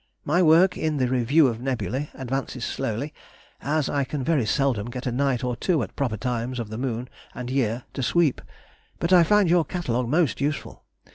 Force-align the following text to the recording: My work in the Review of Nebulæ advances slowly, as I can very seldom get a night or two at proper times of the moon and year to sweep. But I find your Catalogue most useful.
My 0.25 0.41
work 0.41 0.77
in 0.79 0.97
the 0.97 1.07
Review 1.07 1.45
of 1.47 1.59
Nebulæ 1.59 2.09
advances 2.15 2.65
slowly, 2.65 3.13
as 3.61 3.87
I 3.87 4.03
can 4.03 4.23
very 4.23 4.47
seldom 4.47 4.89
get 4.89 5.05
a 5.05 5.11
night 5.11 5.43
or 5.43 5.55
two 5.55 5.83
at 5.83 5.95
proper 5.95 6.17
times 6.17 6.57
of 6.59 6.69
the 6.69 6.77
moon 6.79 7.07
and 7.35 7.51
year 7.51 7.83
to 7.93 8.01
sweep. 8.01 8.41
But 8.97 9.13
I 9.13 9.21
find 9.23 9.47
your 9.47 9.63
Catalogue 9.63 10.09
most 10.09 10.41
useful. 10.41 10.85